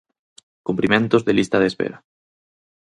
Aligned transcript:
Cumprimentos 0.67 1.21
de 1.27 1.33
lista 1.37 1.57
de 1.59 1.67
espera. 1.71 1.97